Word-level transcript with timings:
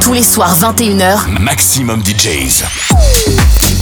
Tous 0.00 0.12
les 0.12 0.22
soirs 0.22 0.56
21h, 0.58 1.40
Maximum 1.40 2.02
DJs. 2.02 2.64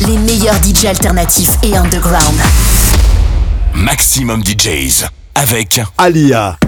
Les 0.07 0.19
meilleurs 0.19 0.57
DJs 0.63 0.87
alternatifs 0.89 1.59
et 1.63 1.77
underground. 1.77 2.41
Maximum 3.75 4.43
DJs 4.45 5.05
avec 5.35 5.81
Alia. 5.99 6.59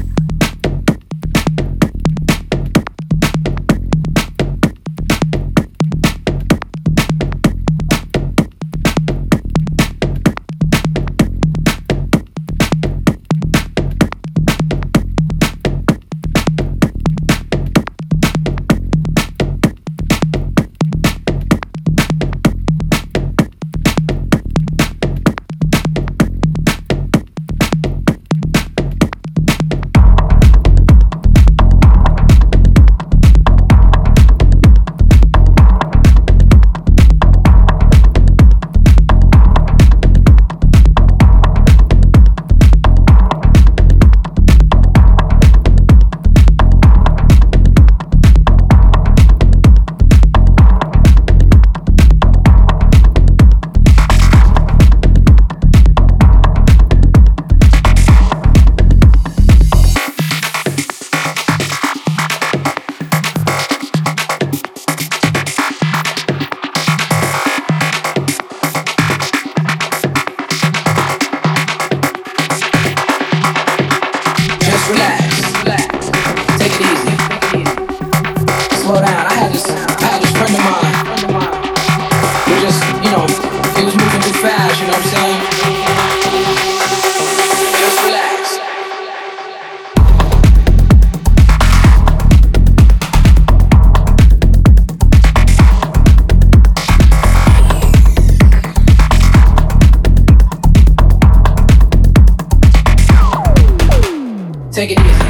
Take 104.79 104.93
it 104.93 105.01
easy. 105.01 105.28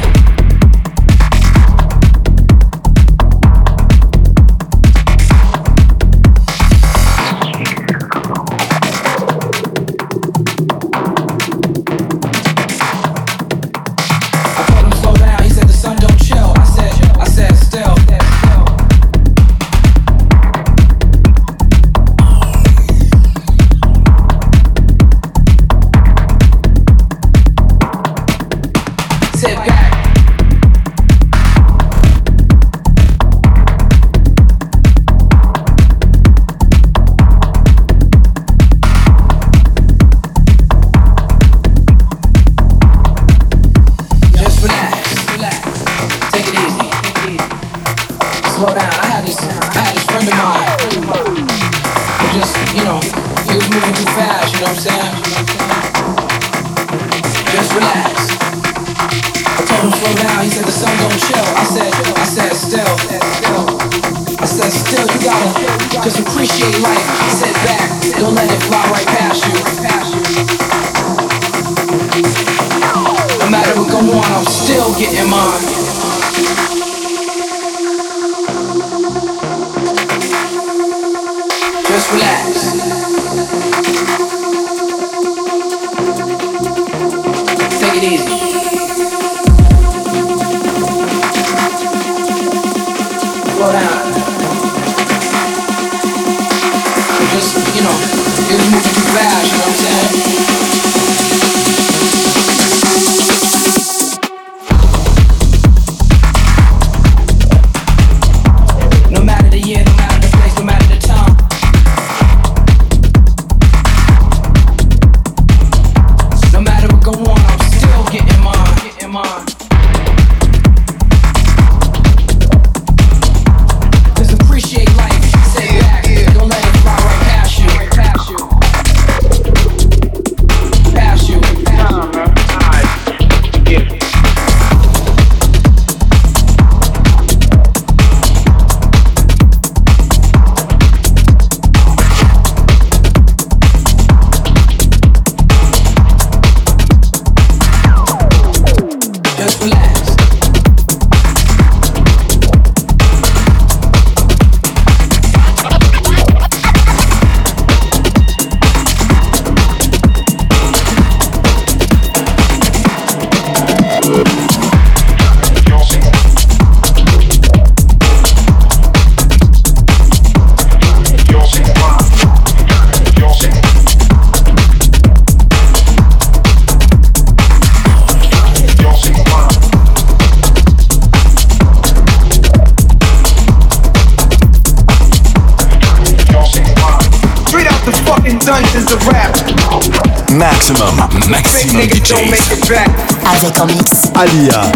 Alia. 194.19 194.68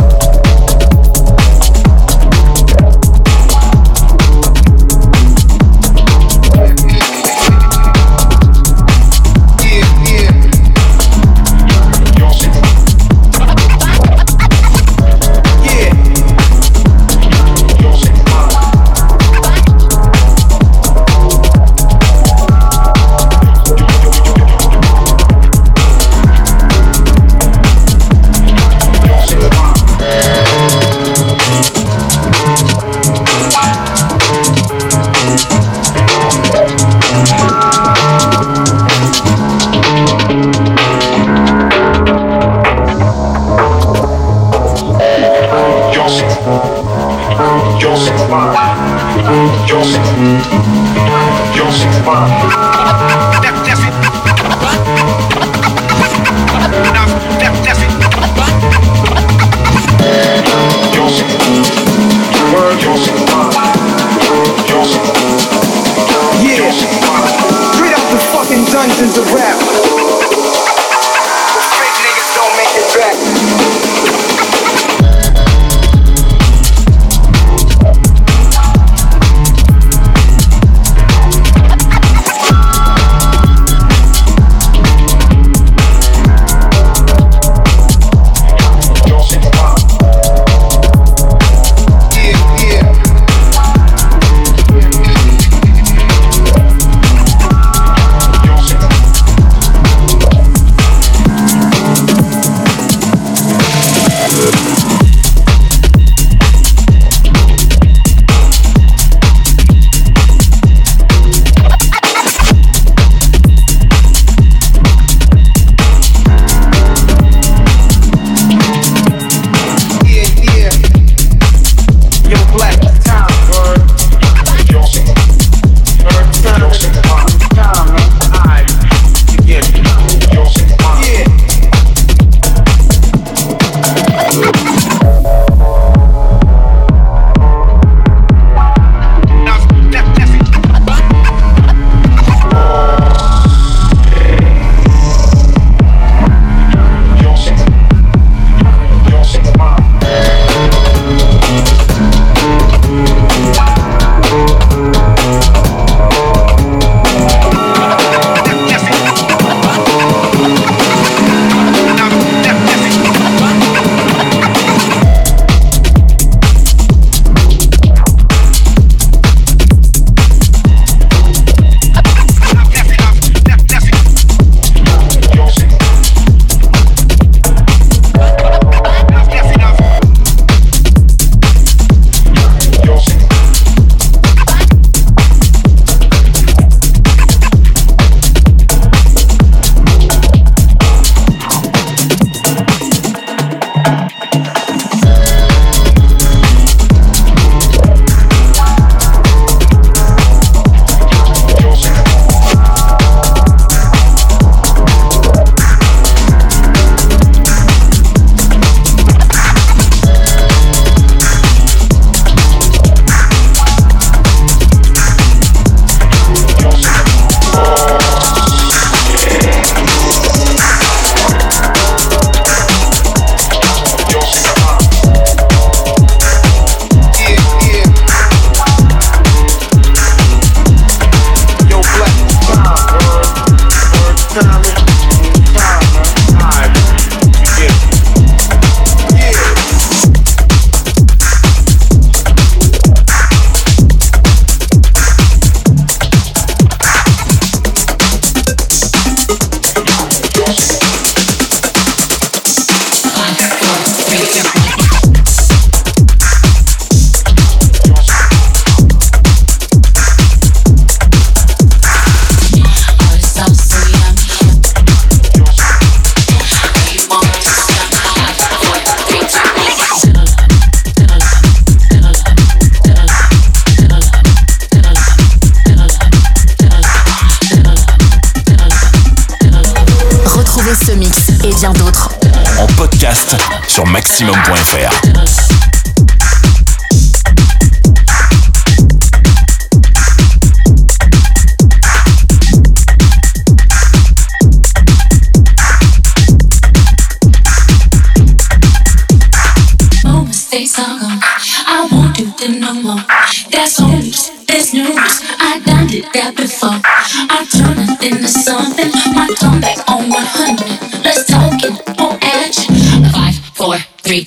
maximum.fr. 284.13 285.02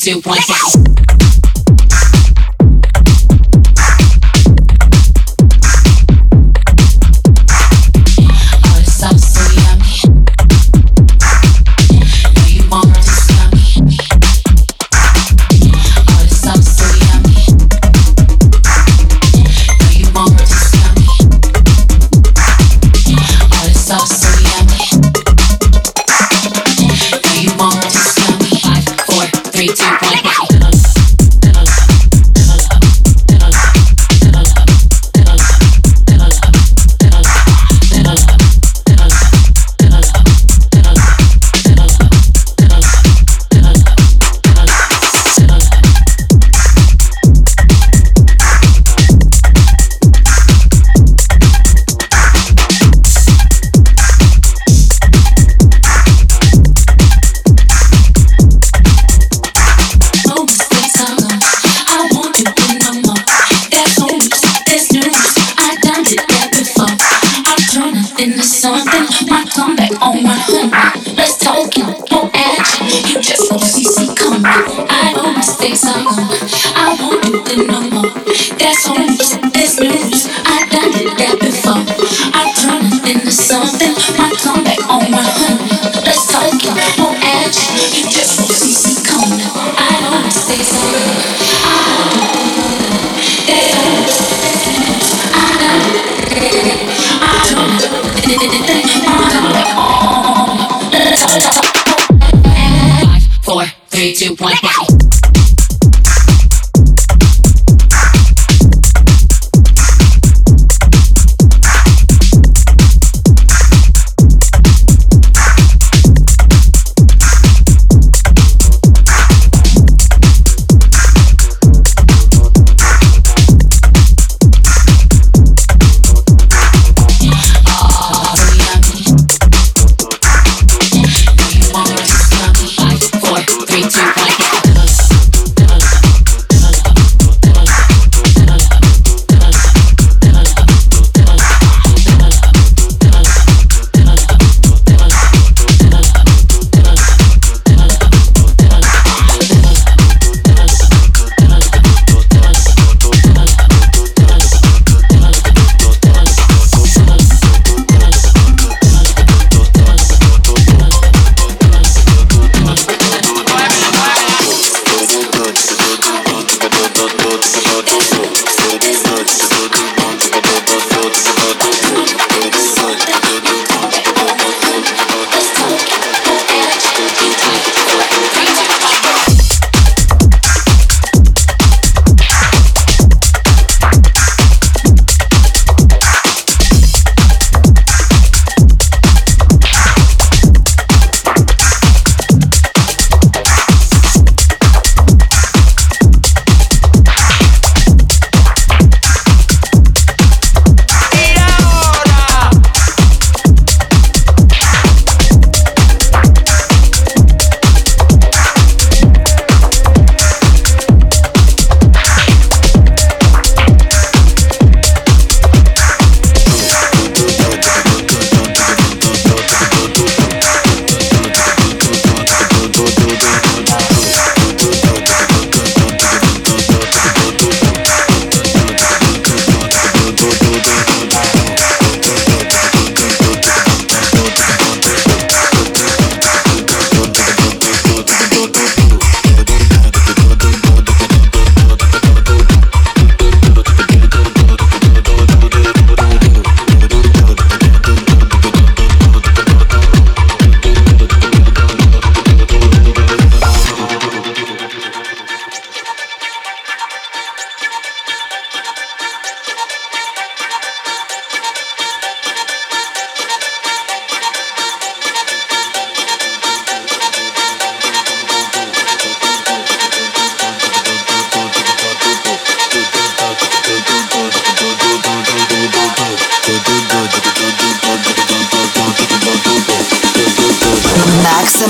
102.5. 0.06 0.55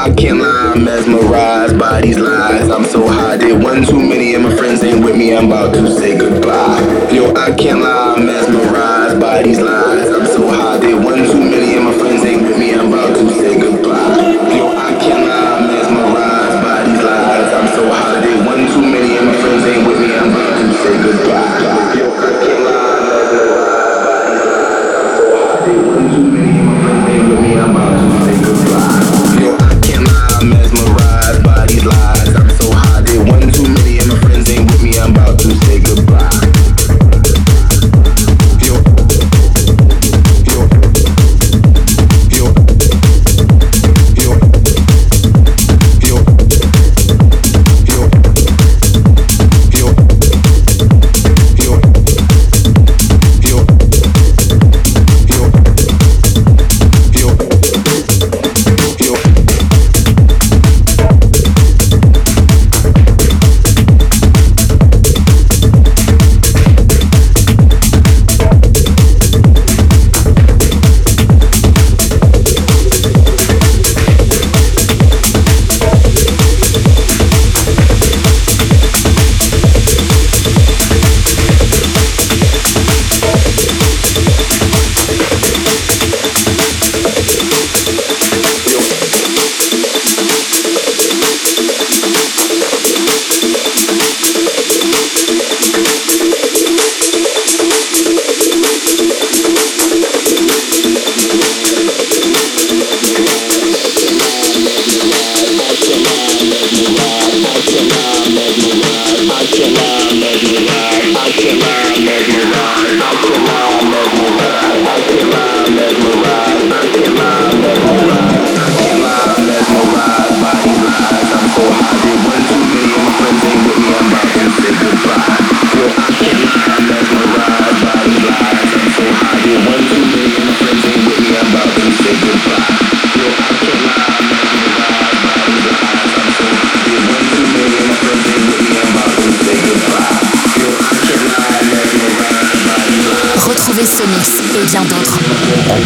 I 0.00 0.10
can't 0.14 0.38
lie, 0.38 0.72
I'm 0.74 0.82
mesmerized 0.82 1.78
by 1.78 2.00
these 2.00 2.18
lies. 2.18 2.70
I'm 2.70 2.84
so 2.84 3.06
high, 3.06 3.36
did 3.36 3.62
one 3.62 3.84
too 3.84 4.00
many, 4.00 4.34
and 4.34 4.44
my 4.44 4.56
friends 4.56 4.82
ain't 4.82 5.04
with 5.04 5.14
me. 5.14 5.36
I'm 5.36 5.44
about 5.48 5.74
to 5.74 5.90
say 5.90 6.16
goodbye. 6.16 6.80
Yo, 7.12 7.34
I 7.34 7.54
can't 7.54 7.82
lie, 7.82 8.14
I'm 8.16 8.24
mesmerized 8.24 9.20
by 9.20 9.42
these 9.42 9.60
lies. 9.60 9.79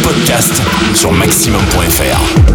Podcast 0.01 0.61
sur 0.93 1.11
maximum.fr. 1.11 2.54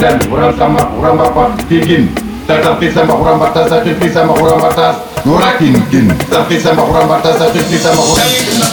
dan 0.00 0.16
orang 0.32 0.56
sama 0.56 0.80
orang 0.96 1.14
bapak 1.20 1.48
gigin 1.68 2.08
Datang 2.48 2.82
sama 2.90 3.14
orang 3.14 3.38
batas 3.38 3.70
satu 3.70 3.94
pisah 3.94 4.26
sama 4.26 4.34
orang 4.34 4.58
batas. 4.58 4.96
Nurakin 5.22 5.76
gigin 5.86 6.10
Tapi 6.26 6.56
sama 6.58 6.82
orang 6.82 7.06
batas 7.06 7.36
satu 7.36 7.60
pisah 7.68 7.92
sama 7.92 8.02
orang 8.16 8.30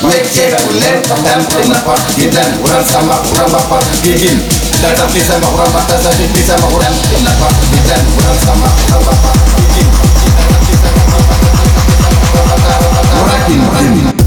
Leceh 0.07 0.55
kulen 0.55 0.97
dan 1.03 1.39
kenapa 1.45 1.93
Gidan 2.15 2.49
orang 2.63 2.85
sama 2.87 3.19
orang 3.19 3.49
bapak 3.53 3.83
gigin 4.01 4.39
Datang 4.79 5.11
sama 5.11 5.47
orang 5.51 5.69
batas. 5.75 5.99
Satu 5.99 6.25
pisah 6.31 6.55
sama 6.55 6.67
orang 6.73 6.95
Kenapa 7.11 7.47
dan 7.85 8.01
orang 8.07 8.39
sama 8.41 8.67
orang 8.71 9.03
bapak 9.03 9.35
dingin 9.59 9.87
Nurakin 13.13 13.61
gigin 13.77 14.26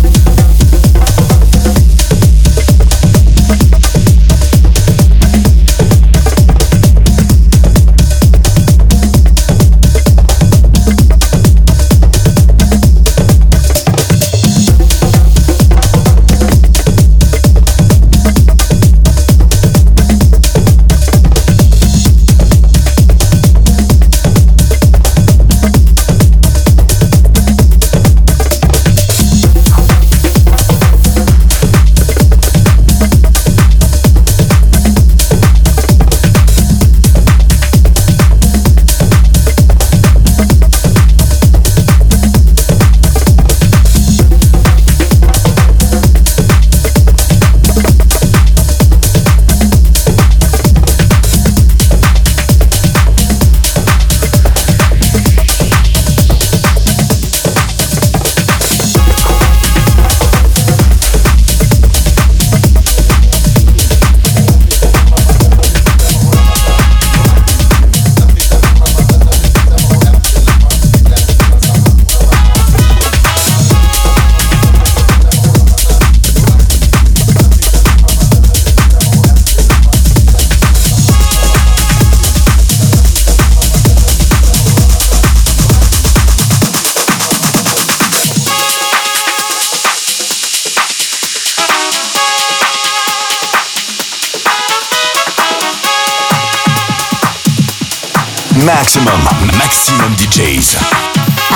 Maximum, 98.64 99.20
maximum 99.56 100.14
DJs. 100.16 100.76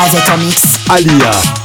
Avec 0.06 0.30
en 0.30 0.38
mix. 0.38 0.62
Alia. 0.88 1.63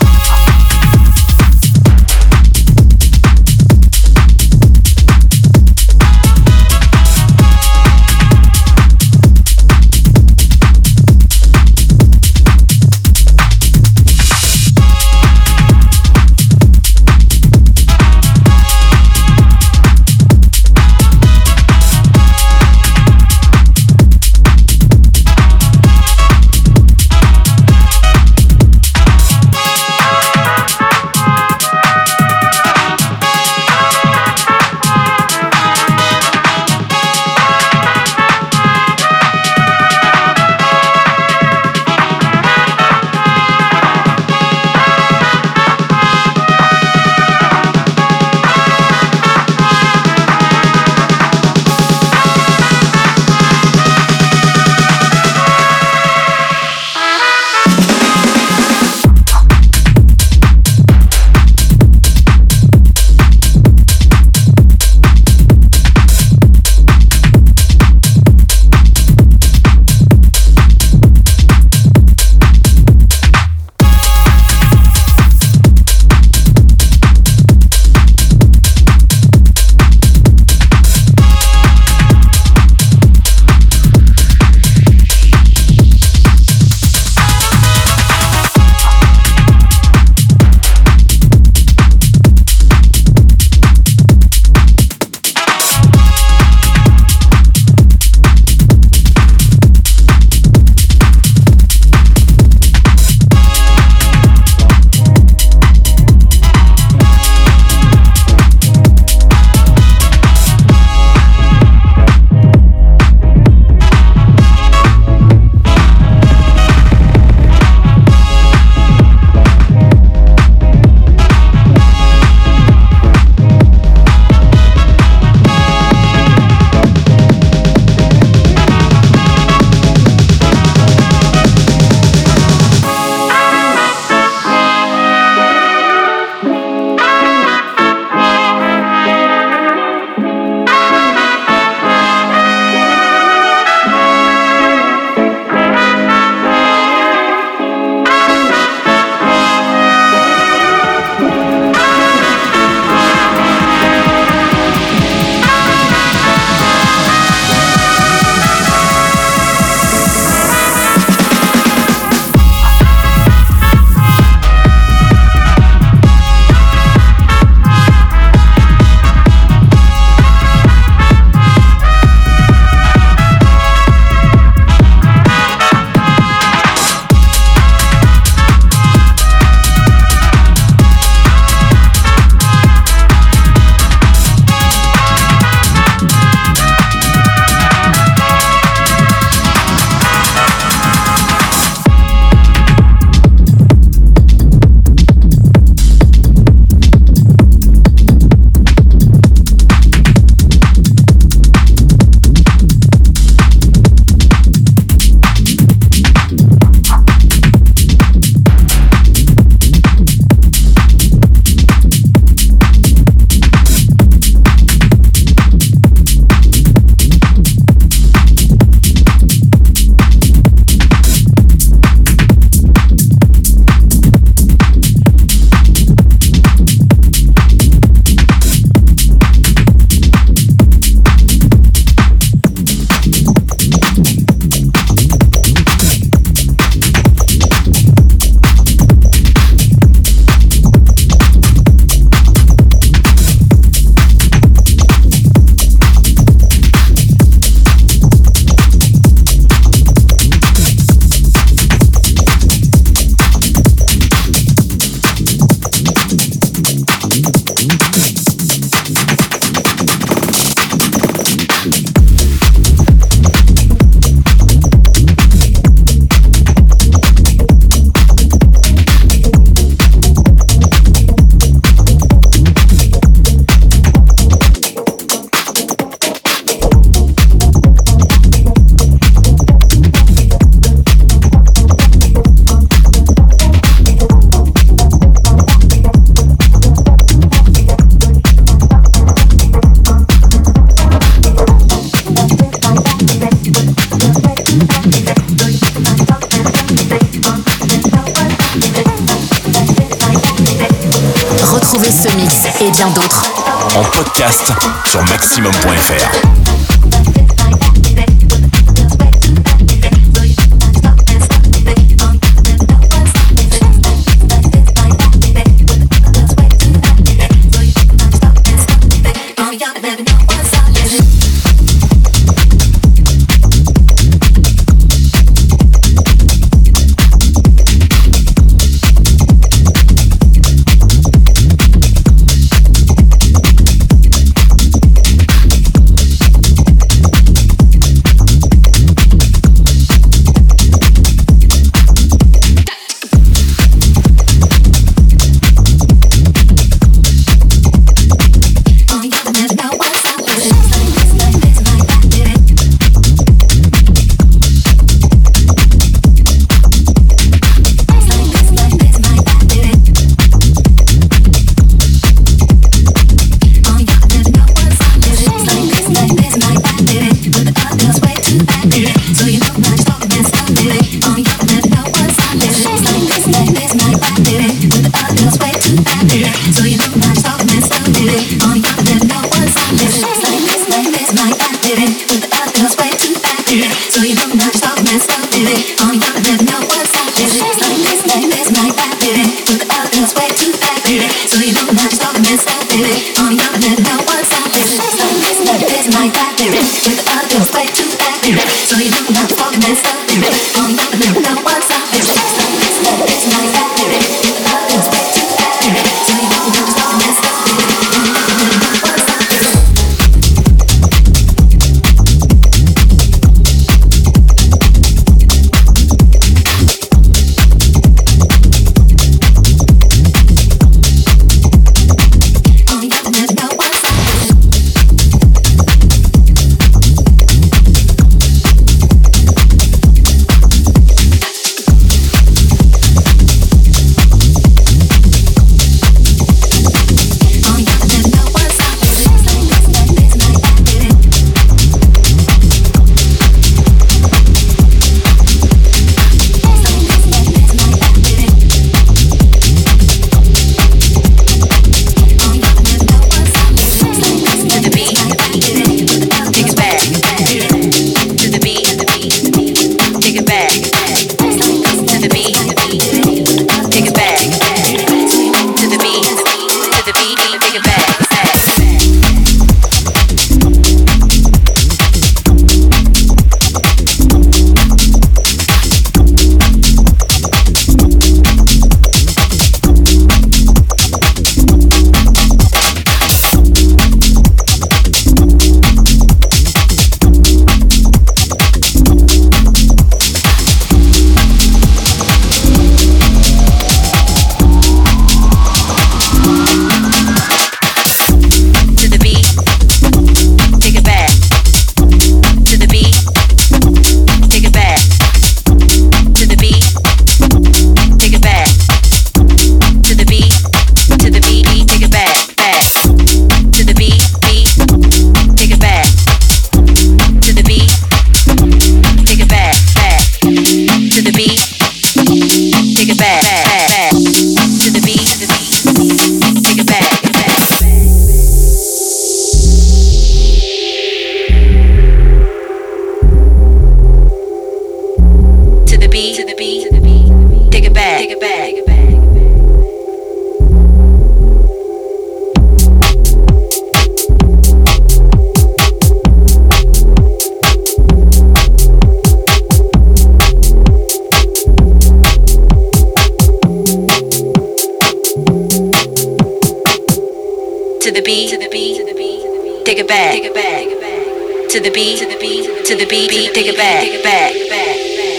beat, 558.38 558.78
to 558.78 558.86
the 558.86 558.94
beat, 558.94 559.66
take 559.66 559.80
it 559.80 559.88
back, 559.88 560.14
take 560.14 560.26
it 560.26 560.34
back, 560.36 561.50
to 561.50 561.60
the 561.60 561.72
beat, 561.72 561.98
to 561.98 562.06
the 562.06 562.18
beat, 562.20 562.46
to 562.66 562.76
the 562.76 562.86
beat, 562.86 563.34
take 563.34 563.48
it 563.48 563.58
back, 563.58 563.82
take 563.82 563.94
it 563.96 564.04
back, 564.04 564.34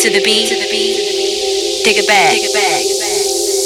to 0.00 0.10
the 0.10 0.22
beat, 0.22 0.46
to 0.46 0.54
the 0.54 0.68
beat, 0.70 1.82
take 1.82 1.98
it 1.98 2.06
back, 2.06 2.30
take 2.30 2.46
it 2.46 2.54
back, 2.54 2.82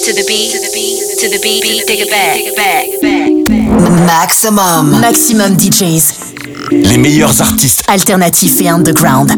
to 0.05 0.13
the 0.17 0.25
beat, 0.25 0.49
to 0.53 0.61
the 0.61 0.71
beat, 0.73 0.97
to 1.21 1.29
the 1.29 1.41
beat, 1.43 1.87
take 1.87 2.01
it 2.01 2.11
back, 2.11 2.37
take 2.37 2.49
it 2.49 2.57
back. 2.57 4.07
Maximum, 4.07 4.99
maximum 5.01 5.57
DJs. 5.57 6.15
Les 6.71 6.97
meilleurs 6.97 7.43
artistes 7.43 7.83
alternatifs 7.87 8.63
et 8.63 8.69
underground. 8.71 9.29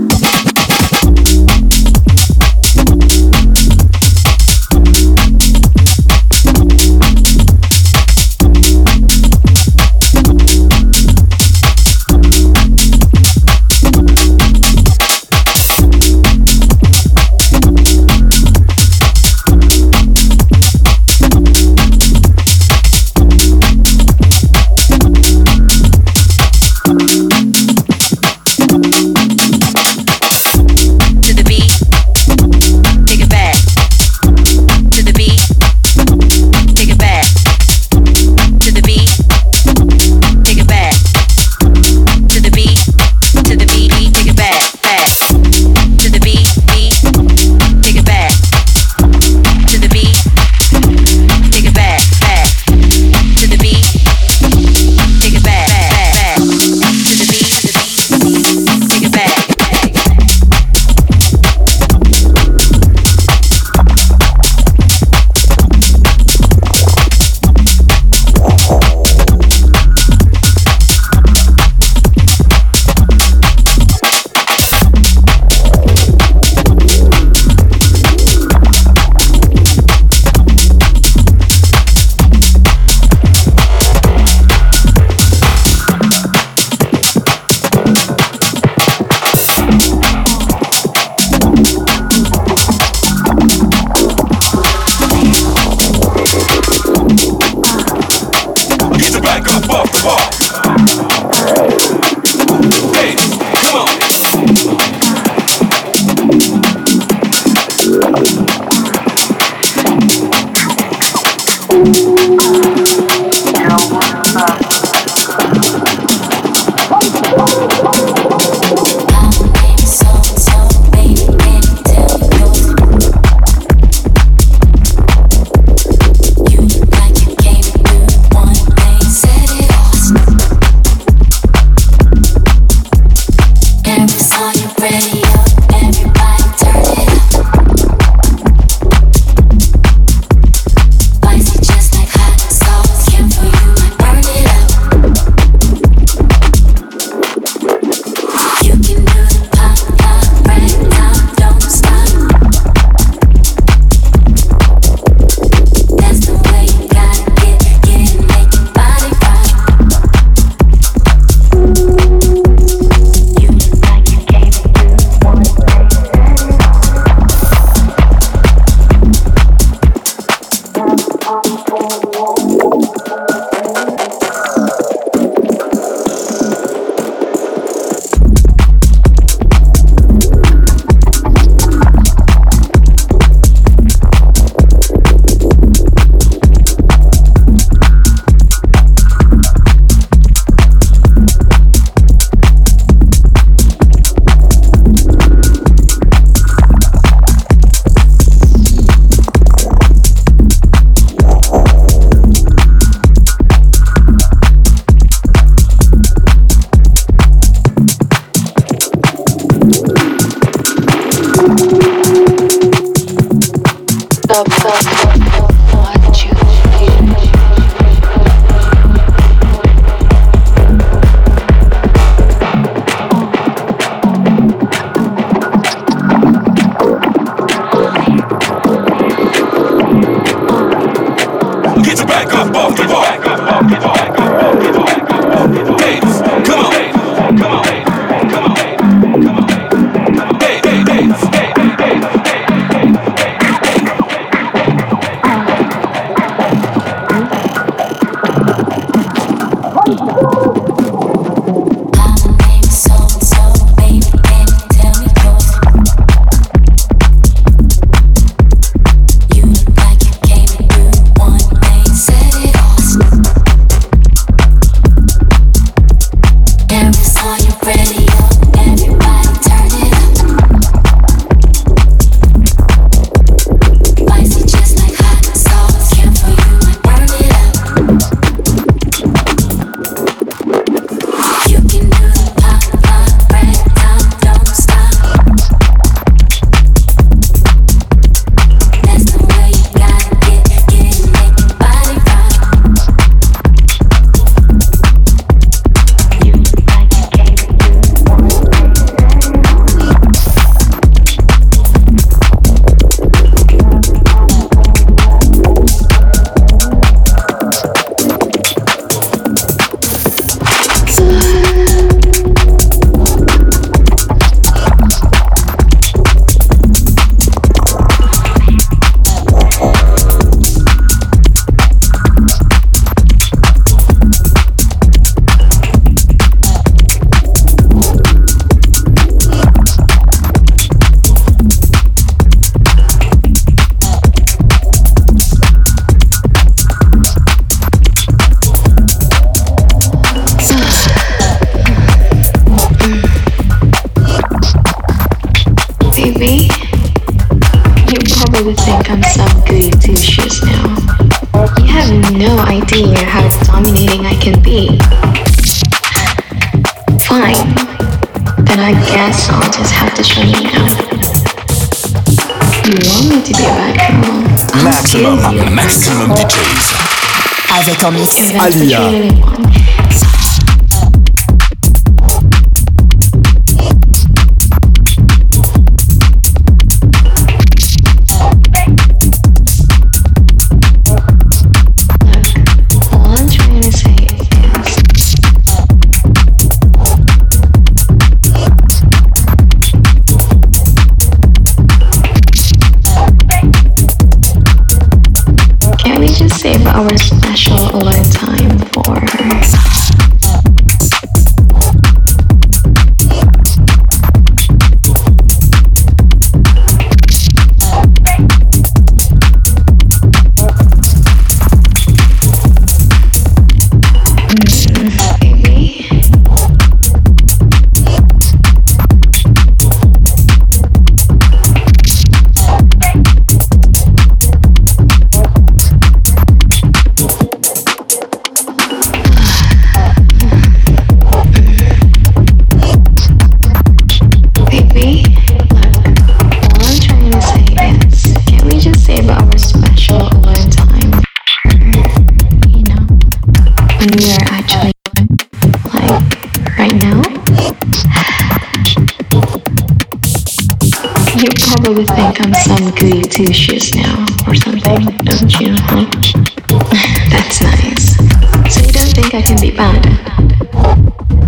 Mix. 367.84 368.32
Alia. 368.40 369.45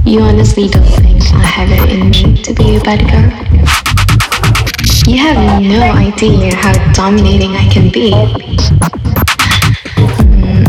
You 0.08 0.20
honestly 0.22 0.68
don't 0.68 0.82
think 0.84 1.20
I 1.34 1.44
have 1.44 1.70
it 1.70 1.90
in 1.90 2.08
me 2.08 2.42
to 2.42 2.54
be 2.54 2.76
a 2.76 2.80
bad 2.80 3.00
girl? 3.10 3.28
You 5.06 5.18
have 5.18 5.60
no 5.60 5.82
idea 5.82 6.56
how 6.56 6.72
dominating 6.94 7.54
I 7.54 7.68
can 7.68 7.92
be. 7.92 8.12
Hmm. 10.32 10.64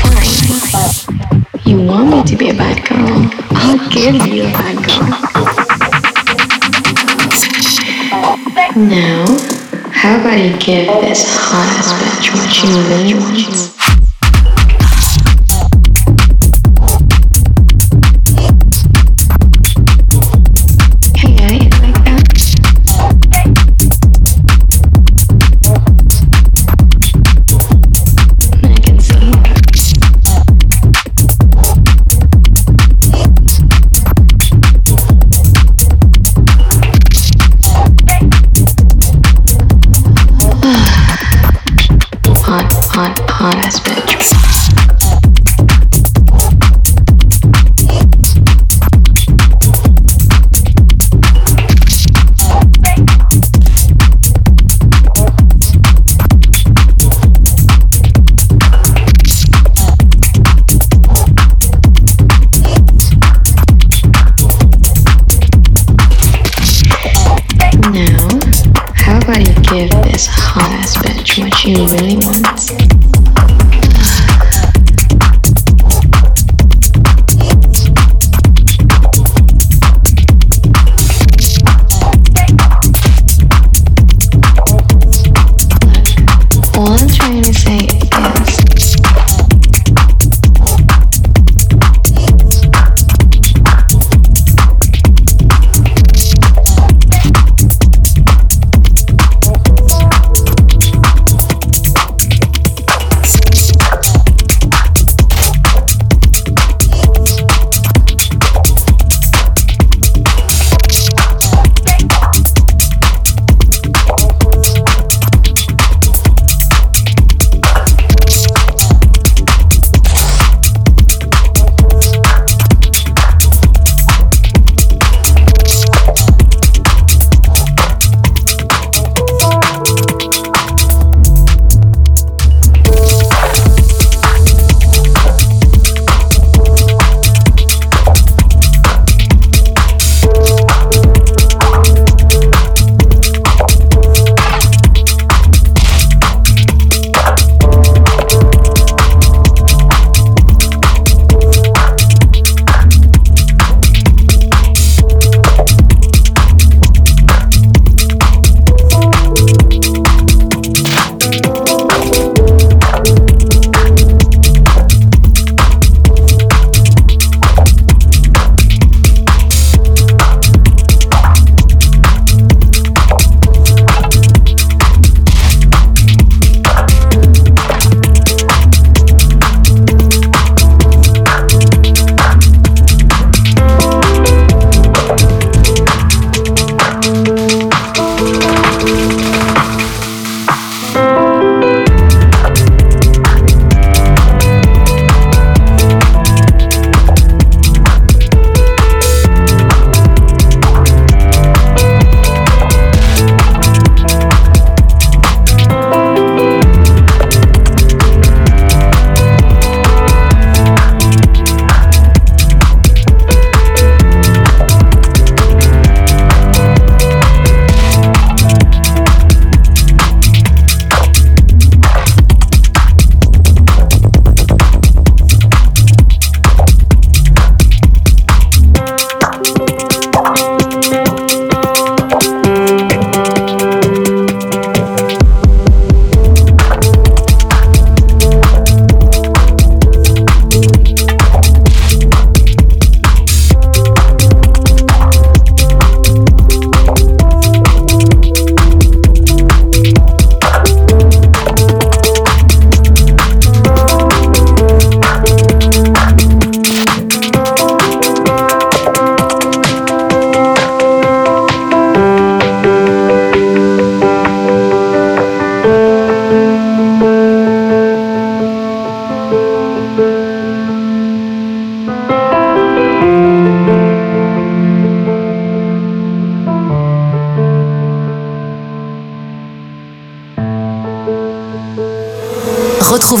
Fine. 0.00 1.60
You 1.66 1.84
want 1.86 2.08
me 2.08 2.22
to 2.24 2.34
be 2.34 2.48
a 2.48 2.54
bad 2.54 2.82
girl? 2.88 3.28
I'll 3.50 3.90
give 3.90 4.14
you 4.26 4.44
a 4.44 4.52
bad 4.56 4.76
girl. 4.88 5.08
Now, 8.88 9.26
how 9.92 10.18
about 10.18 10.38
you 10.38 10.56
give 10.56 10.86
this 11.02 11.26
hot 11.36 11.68
ass 11.76 11.92
bitch 12.00 12.32
what 12.32 12.48
she 12.50 12.68
really 12.88 13.12
wants? 13.20 13.77
Demon. 71.78 72.07